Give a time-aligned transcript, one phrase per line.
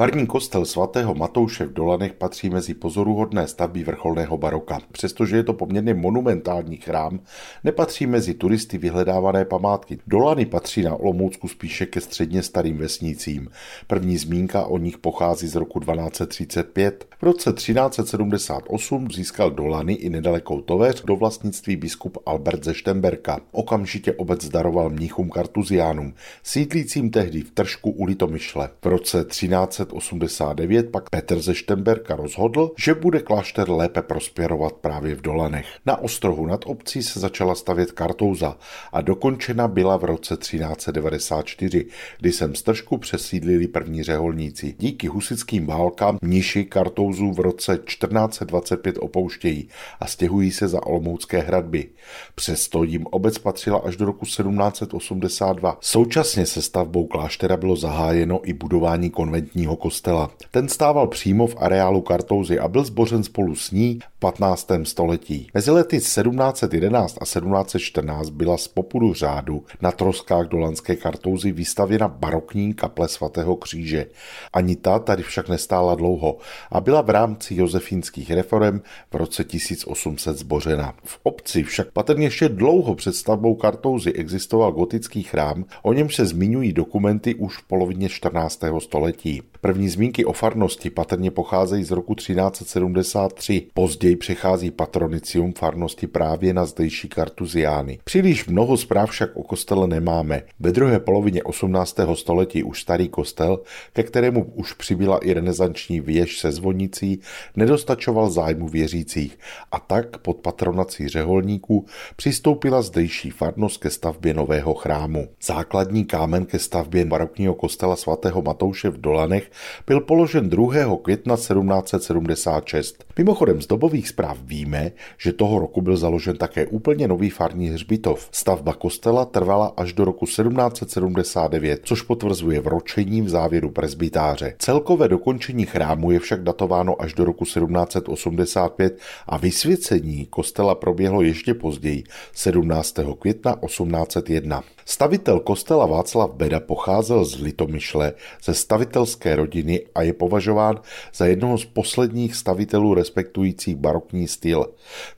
[0.00, 4.78] Farní kostel svatého Matouše v Dolanech patří mezi pozoruhodné stavby vrcholného baroka.
[4.92, 7.20] Přestože je to poměrně monumentální chrám,
[7.64, 9.98] nepatří mezi turisty vyhledávané památky.
[10.06, 13.50] Dolany patří na Olomoucku spíše ke středně starým vesnicím.
[13.86, 17.06] První zmínka o nich pochází z roku 1235.
[17.18, 23.40] V roce 1378 získal Dolany i nedalekou Toveř do vlastnictví biskup Albert ze Štemberka.
[23.52, 28.70] Okamžitě obec daroval mnichům kartuziánům, sídlícím tehdy v Tržku u Litomyšle.
[28.82, 35.14] V roce 13 1589 pak Petr ze Štemberka rozhodl, že bude klášter lépe prospěrovat právě
[35.14, 35.66] v Dolanech.
[35.86, 38.56] Na ostrohu nad obcí se začala stavět kartouza
[38.92, 41.86] a dokončena byla v roce 1394,
[42.20, 44.74] kdy sem z Tržku přesídlili první řeholníci.
[44.78, 49.68] Díky husickým válkám mniši kartouzu v roce 1425 opouštějí
[50.00, 51.88] a stěhují se za Olomoucké hradby.
[52.34, 55.78] Přesto jim obec patřila až do roku 1782.
[55.80, 60.30] Současně se stavbou kláštera bylo zahájeno i budování konventního kostela.
[60.50, 64.70] Ten stával přímo v areálu Kartouzy a byl zbořen spolu s ní v 15.
[64.82, 65.48] století.
[65.54, 72.74] Mezi lety 1711 a 1714 byla z popudu řádu na troskách dolanské Kartouzy vystavěna barokní
[72.74, 74.06] kaple svatého kříže.
[74.52, 76.36] Ani ta tady však nestála dlouho
[76.70, 80.94] a byla v rámci josefínských reform v roce 1800 zbořena.
[81.04, 86.26] V obci však patrně ještě dlouho před stavbou Kartouzy existoval gotický chrám, o něm se
[86.26, 88.60] zmiňují dokumenty už v polovině 14.
[88.78, 89.42] století.
[89.62, 93.66] První zmínky o farnosti patrně pocházejí z roku 1373.
[93.74, 97.98] Později přechází patronicium farnosti právě na zdejší kartuziány.
[98.04, 100.42] Příliš mnoho zpráv však o kostele nemáme.
[100.60, 101.96] Ve druhé polovině 18.
[102.14, 103.60] století už starý kostel,
[103.92, 107.20] ke kterému už přibyla i renesanční věž se zvonicí,
[107.56, 109.38] nedostačoval zájmu věřících
[109.72, 111.86] a tak pod patronací řeholníků
[112.16, 115.28] přistoupila zdejší farnost ke stavbě nového chrámu.
[115.42, 119.49] Základní kámen ke stavbě barokního kostela svatého Matouše v Dolanech
[119.86, 120.72] byl položen 2.
[121.02, 123.04] května 1776.
[123.20, 128.28] Mimochodem z dobových zpráv víme, že toho roku byl založen také úplně nový farní hřbitov.
[128.32, 134.54] Stavba kostela trvala až do roku 1779, což potvrzuje vročení v závěru presbytáře.
[134.58, 141.54] Celkové dokončení chrámu je však datováno až do roku 1785 a vysvěcení kostela proběhlo ještě
[141.54, 142.94] později, 17.
[143.18, 144.62] května 1801.
[144.84, 148.12] Stavitel kostela Václav Beda pocházel z Litomyšle,
[148.44, 150.80] ze stavitelské rodiny a je považován
[151.14, 154.66] za jednoho z posledních stavitelů respektujících barokní styl.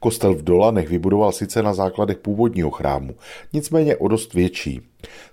[0.00, 3.14] Kostel v Dolanech vybudoval sice na základech původního chrámu,
[3.52, 4.80] nicméně o dost větší.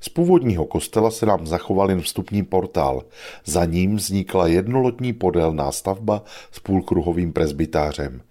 [0.02, 3.04] Z původního kostela se nám zachoval jen vstupní portál.
[3.46, 8.22] Za ním vznikla jednolodní podélná stavba s půlkruhovým presbytářem.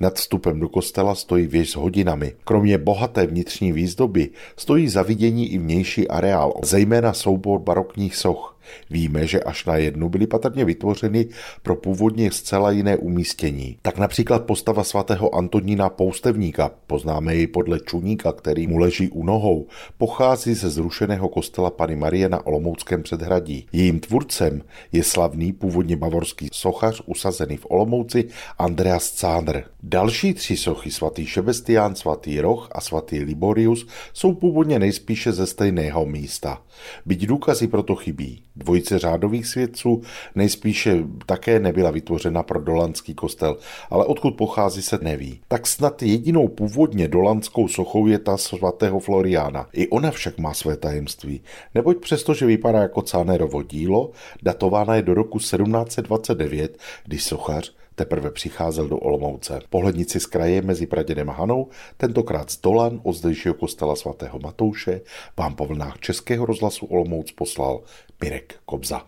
[0.00, 2.34] Nad vstupem do kostela stojí věž s hodinami.
[2.44, 8.57] Kromě bohaté vnitřní výzdoby stojí zavidění i vnější areál, zejména soubor barokních soch.
[8.90, 11.28] Víme, že až na jednu byly patrně vytvořeny
[11.62, 13.78] pro původně zcela jiné umístění.
[13.82, 19.66] Tak například postava svatého Antonína Poustevníka, poznáme ji podle čuníka, který mu leží u nohou,
[19.98, 23.66] pochází ze zrušeného kostela Pany Marie na Olomouckém předhradí.
[23.72, 24.62] Jejím tvůrcem
[24.92, 28.28] je slavný původně bavorský sochař usazený v Olomouci
[28.58, 29.64] Andreas Cándr.
[29.82, 36.06] Další tři sochy svatý Šebestián, svatý Roch a svatý Liborius jsou původně nejspíše ze stejného
[36.06, 36.62] místa.
[37.06, 38.42] Byť důkazy proto chybí.
[38.58, 40.02] Dvojice řádových svědců
[40.34, 43.56] nejspíše také nebyla vytvořena pro dolanský kostel,
[43.90, 45.40] ale odkud pochází se neví.
[45.48, 49.66] Tak snad jedinou původně dolanskou sochou je ta svatého Floriána.
[49.72, 51.40] I ona však má své tajemství,
[51.74, 54.10] neboť přestože vypadá jako Cánerovo dílo,
[54.42, 59.60] datována je do roku 1729, kdy sochař teprve přicházel do Olomouce.
[59.70, 65.00] Pohlednici z kraje mezi Pradědem a Hanou, tentokrát z Dolan od zdejšího kostela svatého Matouše,
[65.36, 67.80] vám po vlnách Českého rozhlasu Olomouc poslal
[68.22, 69.06] Mirek Kobza.